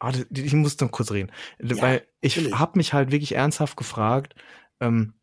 [0.00, 1.30] Ah, ich muss noch kurz reden.
[1.60, 4.34] Ja, weil ich habe mich halt wirklich ernsthaft gefragt,
[4.80, 5.14] ähm,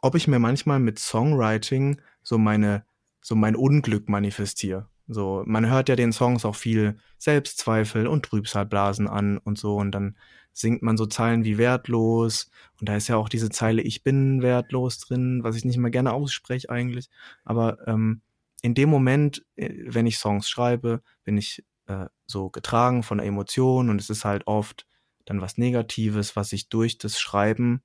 [0.00, 2.84] ob ich mir manchmal mit Songwriting so meine
[3.24, 4.86] so mein Unglück manifestiere.
[5.08, 9.92] So, man hört ja den Songs auch viel Selbstzweifel und Trübsalblasen an und so und
[9.92, 10.16] dann
[10.52, 14.42] singt man so Zeilen wie wertlos und da ist ja auch diese Zeile ich bin
[14.42, 17.08] wertlos drin, was ich nicht mehr gerne ausspreche eigentlich,
[17.44, 18.20] aber ähm,
[18.60, 23.26] in dem Moment, äh, wenn ich Songs schreibe, bin ich äh, so getragen von der
[23.26, 24.86] Emotion und es ist halt oft
[25.24, 27.82] dann was Negatives, was ich durch das Schreiben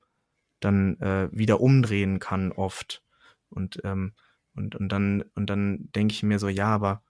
[0.60, 3.04] dann äh, wieder umdrehen kann oft
[3.50, 4.14] und ähm,
[4.56, 7.04] und, und dann, und dann denke ich mir so, ja, aber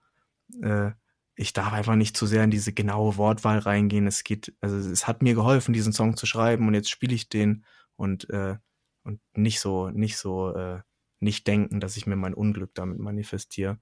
[0.61, 0.91] äh,
[1.35, 4.07] ich darf einfach nicht zu sehr in diese genaue Wortwahl reingehen.
[4.07, 7.29] Es geht, also es hat mir geholfen, diesen Song zu schreiben und jetzt spiele ich
[7.29, 8.57] den und, äh,
[9.03, 10.81] und nicht so, nicht so, äh,
[11.19, 13.79] nicht denken, dass ich mir mein Unglück damit manifestiere.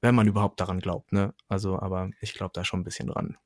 [0.00, 1.34] Wenn man überhaupt daran glaubt, ne?
[1.48, 3.36] Also, aber ich glaube da schon ein bisschen dran.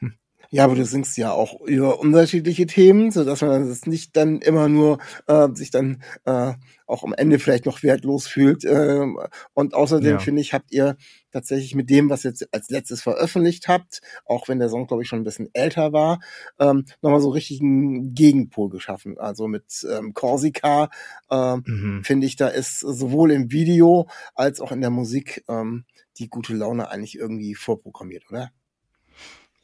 [0.50, 4.40] Ja, aber du singst ja auch über unterschiedliche Themen, so dass man es nicht dann
[4.40, 6.54] immer nur äh, sich dann äh,
[6.86, 8.64] auch am Ende vielleicht noch wertlos fühlt.
[8.64, 9.04] Äh,
[9.52, 10.18] und außerdem ja.
[10.18, 10.96] finde ich, habt ihr
[11.32, 15.02] tatsächlich mit dem, was ihr jetzt als letztes veröffentlicht habt, auch wenn der Song glaube
[15.02, 16.18] ich schon ein bisschen älter war,
[16.58, 19.18] ähm, nochmal so richtig einen Gegenpol geschaffen.
[19.18, 20.88] Also mit ähm, Corsica
[21.30, 22.02] äh, mhm.
[22.04, 25.84] finde ich, da ist sowohl im Video als auch in der Musik ähm,
[26.16, 28.50] die gute Laune eigentlich irgendwie vorprogrammiert, oder?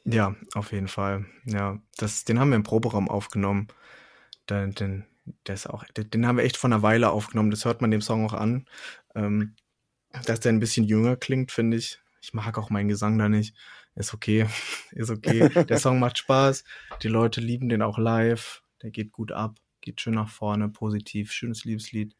[0.05, 1.27] Ja, auf jeden Fall.
[1.47, 3.69] Ja, das, den haben wir im Proberaum aufgenommen.
[4.51, 5.07] Den, den,
[5.47, 7.51] der ist auch, den, den haben wir echt von einer Weile aufgenommen.
[7.51, 8.67] Das hört man dem Song auch an.
[9.15, 9.55] Ähm,
[10.27, 12.01] dass der ein bisschen jünger klingt, finde ich.
[12.21, 13.57] Ich mag auch meinen Gesang da nicht.
[13.95, 14.47] Ist okay.
[14.93, 15.49] ist okay.
[15.65, 16.65] Der Song macht Spaß.
[17.03, 18.63] Die Leute lieben den auch live.
[18.83, 19.57] Der geht gut ab.
[19.81, 20.69] Geht schön nach vorne.
[20.69, 21.33] Positiv.
[21.33, 22.15] Schönes Liebeslied.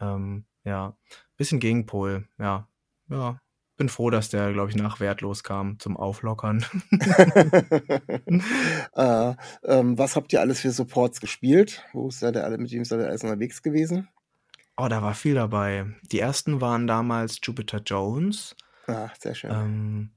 [0.00, 0.96] Ähm, ja.
[1.36, 2.28] Bisschen Gegenpol.
[2.38, 2.68] Ja.
[3.08, 3.40] Ja
[3.76, 6.64] bin froh, dass der, glaube ich, nach wertlos kam zum Auflockern.
[8.94, 9.34] äh,
[9.64, 11.84] ähm, was habt ihr alles für Supports gespielt?
[11.92, 14.08] Wo ist der alle mit wem seid ihr alles unterwegs gewesen?
[14.76, 15.86] Oh, da war viel dabei.
[16.02, 18.54] Die ersten waren damals Jupiter Jones.
[18.86, 19.50] Ah, sehr schön.
[19.50, 20.10] Ähm,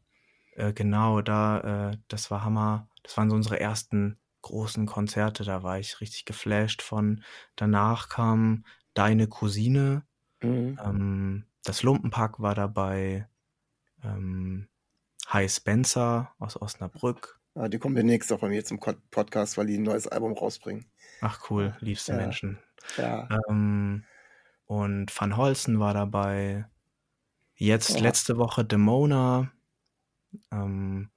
[0.55, 2.89] äh, genau, da, äh, das war Hammer.
[3.03, 5.45] Das waren so unsere ersten großen Konzerte.
[5.45, 7.23] Da war ich richtig geflasht von.
[7.55, 10.03] Danach kam Deine Cousine.
[10.41, 10.77] Mhm.
[10.83, 13.28] Ähm, das Lumpenpack war dabei
[14.03, 14.67] ähm,
[15.27, 17.39] Hi Spencer aus Osnabrück.
[17.55, 20.85] Ja, die kommen demnächst auch bei mir zum Podcast, weil die ein neues Album rausbringen.
[21.21, 22.17] Ach cool, liebste ja.
[22.17, 22.59] Menschen.
[22.97, 23.27] Ja.
[23.49, 24.05] Ähm,
[24.65, 26.65] und Van Holzen war dabei.
[27.55, 28.01] Jetzt ja.
[28.01, 29.51] letzte Woche Demona.
[30.51, 31.09] Ähm,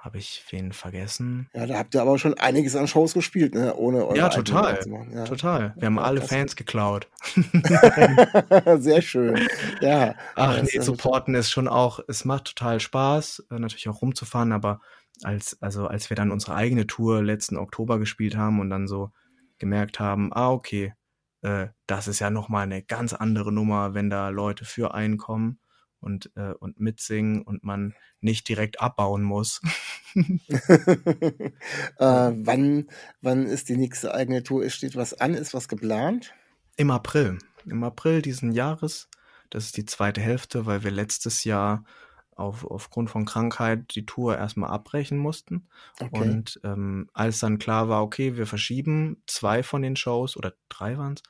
[0.00, 1.50] habe ich wen vergessen?
[1.52, 3.74] Ja, da habt ihr aber schon einiges an Shows gespielt, ne?
[3.76, 4.80] Ohne eure Ja, total.
[5.12, 5.24] Ja.
[5.24, 5.74] Total.
[5.76, 7.08] Wir haben ja, alle Fans geklaut.
[8.78, 9.46] Sehr schön.
[9.82, 10.14] Ja.
[10.36, 14.80] Ach nee, supporten ist schon auch, es macht total Spaß, äh, natürlich auch rumzufahren, aber
[15.22, 19.10] als, also als wir dann unsere eigene Tour letzten Oktober gespielt haben und dann so
[19.58, 20.94] gemerkt haben, ah, okay,
[21.42, 25.58] äh, das ist ja nochmal eine ganz andere Nummer, wenn da Leute für einen kommen
[26.00, 29.60] und, äh, und mitsingen und man nicht direkt abbauen muss.
[30.14, 30.24] äh,
[31.98, 32.86] wann,
[33.20, 34.68] wann ist die nächste eigene Tour?
[34.70, 35.34] Steht was an?
[35.34, 36.34] Ist was geplant?
[36.76, 37.38] Im April.
[37.66, 39.08] Im April diesen Jahres.
[39.50, 41.84] Das ist die zweite Hälfte, weil wir letztes Jahr
[42.40, 45.68] auf, aufgrund von Krankheit die Tour erstmal abbrechen mussten.
[46.00, 46.20] Okay.
[46.20, 50.96] Und ähm, als dann klar war, okay, wir verschieben zwei von den Shows oder drei
[50.96, 51.22] waren es,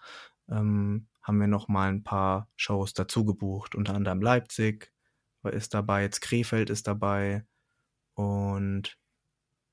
[0.49, 4.93] ähm, haben wir noch mal ein paar Shows dazu gebucht, unter anderem Leipzig
[5.45, 7.45] ist dabei, jetzt Krefeld ist dabei
[8.15, 8.99] und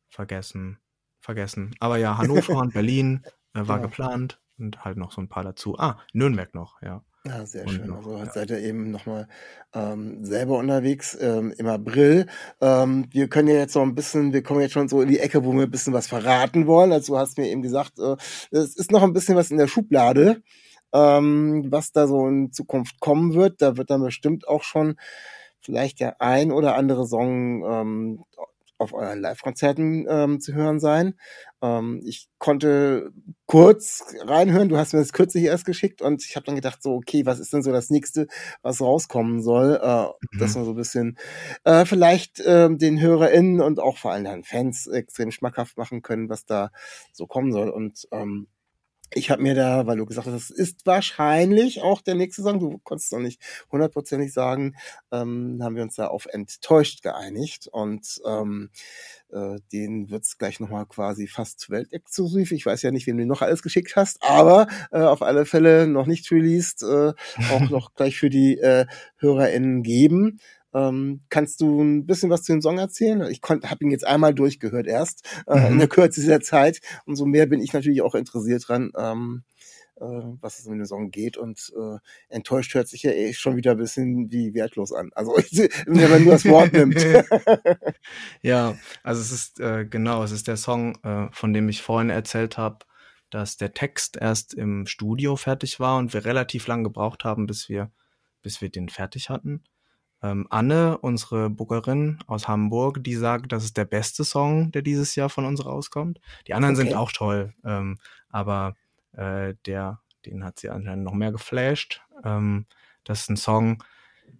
[0.09, 0.79] vergessen,
[1.19, 1.75] vergessen.
[1.79, 3.85] Aber ja, Hannover und Berlin äh, war ja.
[3.85, 5.77] geplant und halt noch so ein paar dazu.
[5.77, 7.03] Ah, Nürnberg noch, ja.
[7.25, 7.87] Ja, sehr und schön.
[7.87, 8.31] Noch, also ja.
[8.31, 9.27] seid ihr eben nochmal
[9.73, 12.27] ähm, selber unterwegs ähm, im April.
[12.61, 15.19] Ähm, wir können ja jetzt noch ein bisschen, wir kommen jetzt schon so in die
[15.19, 16.93] Ecke, wo wir ein bisschen was verraten wollen.
[16.93, 18.15] Also du hast mir eben gesagt, äh,
[18.51, 20.41] es ist noch ein bisschen was in der Schublade
[20.97, 23.61] ähm, was da so in Zukunft kommen wird.
[23.61, 24.95] Da wird dann bestimmt auch schon
[25.59, 28.23] vielleicht der ein oder andere Song ähm,
[28.79, 31.15] auf euren Live-Konzerten ähm, zu hören sein.
[31.61, 33.11] Ähm, ich konnte
[33.47, 36.93] kurz reinhören, du hast mir das kürzlich erst geschickt und ich habe dann gedacht, so,
[36.93, 38.27] okay, was ist denn so das nächste,
[38.61, 40.39] was rauskommen soll, äh, mhm.
[40.39, 41.17] dass man so ein bisschen
[41.63, 46.29] äh, vielleicht äh, den HörerInnen und auch vor allem den Fans extrem schmackhaft machen können,
[46.29, 46.69] was da
[47.13, 47.69] so kommen soll.
[47.69, 48.47] Und ähm,
[49.13, 52.59] ich habe mir da, weil du gesagt hast, das ist wahrscheinlich auch der nächste Song,
[52.59, 53.41] du konntest noch nicht
[53.71, 54.75] hundertprozentig sagen,
[55.11, 58.69] ähm, haben wir uns da auf enttäuscht geeinigt und ähm,
[59.31, 62.51] äh, den wird's gleich nochmal quasi fast weltexklusiv.
[62.51, 65.87] Ich weiß ja nicht, wem du noch alles geschickt hast, aber äh, auf alle Fälle
[65.87, 67.13] noch nicht released, äh,
[67.51, 68.85] auch noch gleich für die äh,
[69.17, 70.39] HörerInnen geben.
[70.73, 73.21] Ähm, kannst du ein bisschen was zu dem Song erzählen?
[73.31, 75.65] Ich habe ihn jetzt einmal durchgehört erst äh, mhm.
[75.73, 76.81] in der Kürze dieser Zeit.
[77.05, 79.43] Umso mehr bin ich natürlich auch interessiert dran, ähm,
[79.95, 80.05] äh,
[80.41, 81.37] was es in dem Song geht.
[81.37, 85.11] Und äh, enttäuscht hört sich ja eh schon wieder ein bisschen wie wertlos an.
[85.15, 85.31] Also
[85.85, 87.05] wenn man nur das Wort nimmt.
[88.41, 92.09] ja, also es ist äh, genau, es ist der Song, äh, von dem ich vorhin
[92.09, 92.85] erzählt habe
[93.29, 97.67] dass der Text erst im Studio fertig war und wir relativ lang gebraucht haben, bis
[97.69, 97.91] wir,
[98.41, 99.63] bis wir den fertig hatten.
[100.27, 105.15] Ähm, Anne, unsere Bookerin aus Hamburg, die sagt, das ist der beste Song, der dieses
[105.15, 106.19] Jahr von uns rauskommt.
[106.47, 106.85] Die anderen okay.
[106.85, 107.97] sind auch toll, ähm,
[108.29, 108.75] aber
[109.13, 112.01] äh, der, den hat sie anscheinend noch mehr geflasht.
[112.23, 112.65] Ähm,
[113.03, 113.83] das ist ein Song,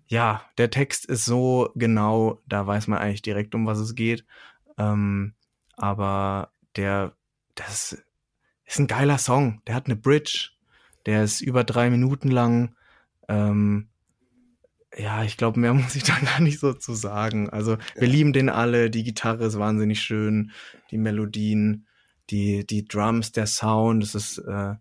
[0.08, 4.26] ja, der Text ist so genau, da weiß man eigentlich direkt, um was es geht.
[4.78, 5.34] Ähm,
[5.76, 7.14] aber der,
[7.56, 7.98] das
[8.66, 9.62] ist ein geiler Song.
[9.68, 10.52] Der hat eine Bridge.
[11.06, 12.76] Der ist über drei Minuten lang.
[13.30, 13.90] Ähm,
[14.96, 17.50] ja, ich glaube, mehr muss ich da gar nicht so zu sagen.
[17.50, 18.90] Also, wir lieben den alle.
[18.90, 20.52] Die Gitarre ist wahnsinnig schön,
[20.92, 21.88] die Melodien,
[22.30, 24.04] die, die Drums, der Sound.
[24.04, 24.76] Es ist, äh,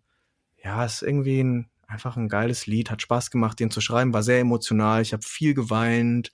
[0.62, 2.90] ja, es ist irgendwie ein, einfach ein geiles Lied.
[2.90, 4.12] Hat Spaß gemacht, den zu schreiben.
[4.12, 5.02] War sehr emotional.
[5.02, 6.32] Ich habe viel geweint.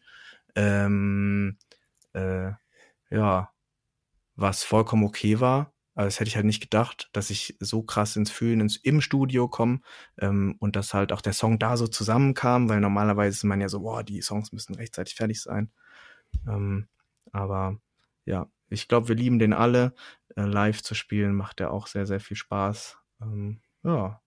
[0.55, 1.59] Ähm,
[2.15, 2.53] äh,
[3.11, 3.51] ja,
[4.37, 5.72] was vollkommen okay war.
[5.95, 9.01] Also das hätte ich halt nicht gedacht, dass ich so krass ins Fühlen ins, im
[9.03, 9.81] Studio komme
[10.19, 13.69] ähm, und dass halt auch der Song da so zusammenkam, weil normalerweise ist man ja
[13.69, 15.71] so, boah, die Songs müssen rechtzeitig fertig sein.
[16.49, 16.89] Ähm,
[17.33, 17.79] aber
[18.27, 19.95] ja, ich glaube, wir lieben den alle.
[20.37, 22.99] Äh, live zu spielen macht ja auch sehr, sehr viel Spaß.
[23.23, 24.22] Ähm, ja,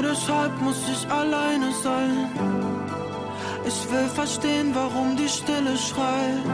[0.00, 2.30] Genau deshalb muss ich alleine sein.
[3.66, 6.44] Ich will verstehen, warum die Stille schreit.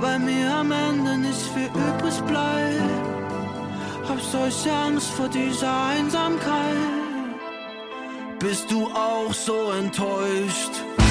[0.00, 3.04] Weil mir am Ende nicht viel übrig bleibt.
[4.08, 6.76] Hab solche Angst vor dieser Einsamkeit.
[8.38, 11.01] Bist du auch so enttäuscht?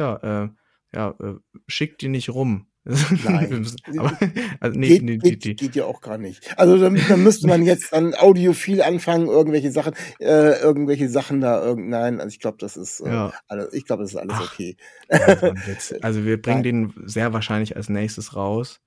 [0.00, 0.48] Ja, äh,
[0.94, 1.34] ja, äh,
[1.68, 2.66] schickt die nicht rum.
[3.24, 3.66] Nein.
[3.98, 4.18] Aber,
[4.60, 6.58] also, nee, geht, nee, geht, die, geht ja auch gar nicht.
[6.58, 11.62] Also dann, dann müsste man jetzt an Audiophil anfangen, irgendwelche Sachen, äh, irgendwelche Sachen da,
[11.62, 13.32] irgend, nein, also ich glaube, das ist, äh, Ja.
[13.48, 14.52] alles, ich glaube, das ist alles Ach.
[14.52, 14.76] okay.
[15.66, 15.94] Witz.
[16.00, 18.80] Also wir bringen den sehr wahrscheinlich als nächstes raus.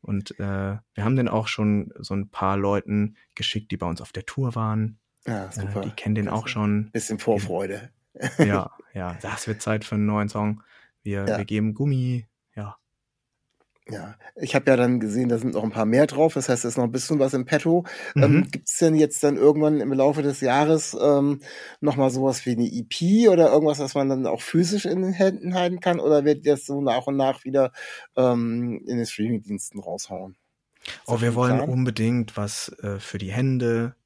[0.00, 4.00] Und äh, wir haben den auch schon so ein paar Leuten geschickt, die bei uns
[4.00, 4.98] auf der Tour waren.
[5.26, 5.80] Ja, Äh, super.
[5.82, 6.90] die kennen den auch schon.
[6.92, 7.90] Bisschen Vorfreude.
[8.38, 10.62] Ja, ja, das wird Zeit für einen neuen Song.
[11.02, 11.38] Wir, Ja.
[11.38, 12.26] wir geben Gummi.
[12.54, 12.76] Ja.
[13.88, 16.34] Ja, ich habe ja dann gesehen, da sind noch ein paar mehr drauf.
[16.34, 17.84] Das heißt, da ist noch ein bisschen was im Petto.
[18.14, 18.50] Ähm, Mhm.
[18.50, 21.40] Gibt es denn jetzt dann irgendwann im Laufe des Jahres ähm,
[21.80, 25.54] nochmal sowas wie eine EP oder irgendwas, was man dann auch physisch in den Händen
[25.54, 25.98] halten kann?
[25.98, 27.72] Oder wird das so nach und nach wieder
[28.16, 30.36] ähm, in den Streamingdiensten raushauen?
[31.06, 33.96] Oh, wir wollen unbedingt was äh, für die Hände.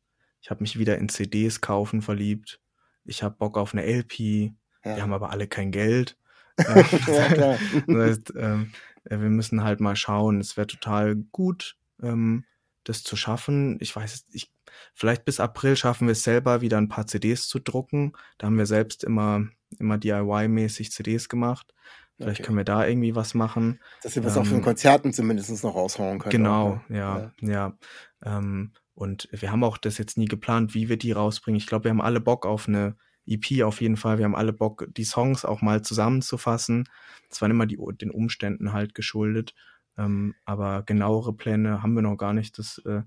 [0.41, 2.61] Ich habe mich wieder in CDs kaufen verliebt.
[3.05, 4.53] Ich habe Bock auf eine LP.
[4.85, 4.97] Ja.
[4.97, 6.17] Wir haben aber alle kein Geld.
[6.59, 7.57] ja.
[7.87, 8.73] Das heißt, ähm,
[9.05, 10.41] äh, wir müssen halt mal schauen.
[10.41, 12.45] Es wäre total gut, ähm,
[12.85, 13.79] das zu schaffen.
[13.81, 14.53] Ich weiß, ich,
[14.95, 18.13] vielleicht bis April schaffen wir es selber, wieder ein paar CDs zu drucken.
[18.39, 19.47] Da haben wir selbst immer,
[19.79, 21.75] immer DIY-mäßig CDs gemacht.
[22.17, 22.47] Vielleicht Okay.
[22.47, 23.81] können wir da irgendwie was machen.
[24.03, 26.31] Dass wir was auch von Ähm, Konzerten zumindest noch raushauen können.
[26.31, 26.99] Genau, auch, ne?
[26.99, 27.79] ja, ja.
[28.25, 31.59] Ähm, und wir haben auch das jetzt nie geplant, wie wir die rausbringen.
[31.59, 34.19] Ich glaube, wir haben alle Bock auf eine EP auf jeden Fall.
[34.19, 36.89] Wir haben alle Bock, die Songs auch mal zusammenzufassen.
[37.29, 39.55] Das waren immer die, den Umständen halt geschuldet.
[39.97, 42.59] Ähm, aber genauere Pläne haben wir noch gar nicht.
[42.59, 43.03] Das, äh,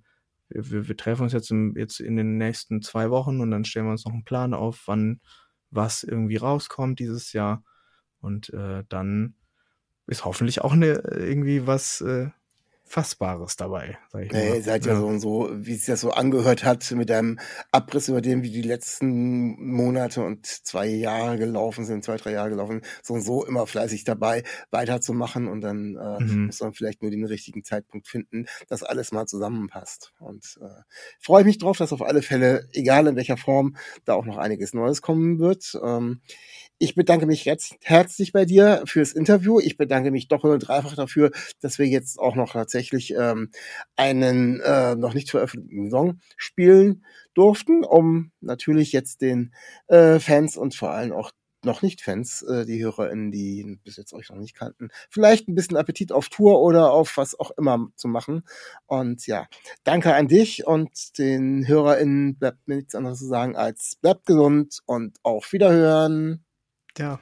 [0.49, 3.85] wir, wir, treffen uns jetzt, im, jetzt in den nächsten zwei Wochen und dann stellen
[3.85, 5.21] wir uns noch einen Plan auf, wann
[5.69, 7.63] was irgendwie rauskommt dieses Jahr.
[8.19, 9.35] Und äh, dann
[10.07, 12.29] ist hoffentlich auch eine, irgendwie was äh,
[12.87, 14.55] Fassbares dabei, sag ich Ja, mal.
[14.55, 17.39] ihr seid ja, so und so, wie es das so angehört hat, mit einem
[17.71, 22.49] Abriss über dem, wie die letzten Monate und zwei Jahre gelaufen sind, zwei, drei Jahre
[22.49, 26.47] gelaufen, so und so immer fleißig dabei, weiterzumachen und dann äh, Mhm.
[26.47, 30.11] muss man vielleicht nur den richtigen Zeitpunkt finden, dass alles mal zusammenpasst.
[30.19, 30.81] Und äh,
[31.21, 34.73] freue mich drauf, dass auf alle Fälle, egal in welcher Form, da auch noch einiges
[34.73, 35.79] Neues kommen wird.
[35.81, 36.19] Ähm,
[36.79, 39.59] ich bedanke mich herz herzlich bei dir fürs Interview.
[39.59, 41.31] Ich bedanke mich doppelt und dreifach dafür,
[41.61, 43.49] dass wir jetzt auch noch tatsächlich ähm,
[43.95, 47.03] einen äh, noch nicht veröffentlichten Song spielen
[47.33, 49.53] durften, um natürlich jetzt den
[49.87, 51.31] äh, Fans und vor allem auch
[51.63, 55.55] noch nicht Fans, äh, die HörerInnen, die bis jetzt euch noch nicht kannten, vielleicht ein
[55.55, 58.43] bisschen Appetit auf Tour oder auf was auch immer zu machen.
[58.85, 59.47] Und ja,
[59.83, 64.81] danke an dich und den HörerInnen bleibt mir nichts anderes zu sagen als bleibt gesund
[64.85, 66.45] und auf Wiederhören.
[66.97, 67.19] Ja.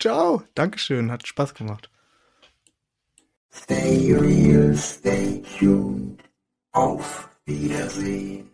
[0.00, 0.42] Ciao.
[0.54, 1.10] Dankeschön.
[1.10, 1.90] Hat Spaß gemacht.
[3.54, 6.20] Stay real, stay tuned.
[6.72, 8.50] Auf Wiedersehen.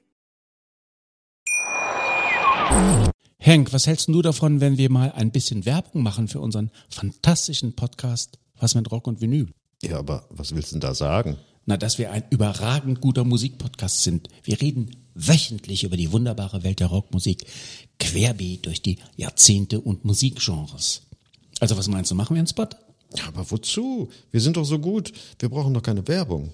[3.39, 7.75] Henk, was hältst du davon, wenn wir mal ein bisschen Werbung machen für unseren fantastischen
[7.75, 9.49] Podcast Was mit Rock und Vinyl?
[9.83, 11.37] Ja, aber was willst du denn da sagen?
[11.65, 14.29] Na, dass wir ein überragend guter Musikpodcast sind.
[14.45, 17.47] Wir reden wöchentlich über die wunderbare Welt der Rockmusik,
[17.99, 21.03] querbeet durch die Jahrzehnte und Musikgenres.
[21.59, 22.69] Also was meinst du, machen wir einen Spot?
[23.15, 24.09] Ja, aber wozu?
[24.31, 25.13] Wir sind doch so gut.
[25.39, 26.51] Wir brauchen doch keine Werbung.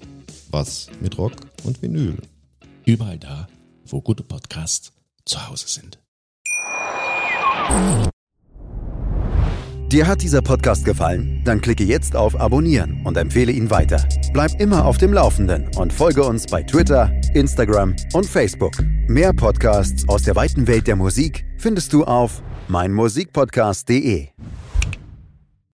[0.51, 1.33] Was mit Rock
[1.65, 2.17] und Vinyl?
[2.85, 3.49] Überall da,
[3.87, 4.93] wo gute Podcasts
[5.25, 5.99] zu Hause sind.
[9.93, 11.43] Dir hat dieser Podcast gefallen?
[11.45, 14.05] Dann klicke jetzt auf Abonnieren und empfehle ihn weiter.
[14.33, 18.73] Bleib immer auf dem Laufenden und folge uns bei Twitter, Instagram und Facebook.
[19.07, 24.29] Mehr Podcasts aus der weiten Welt der Musik findest du auf meinmusikpodcast.de.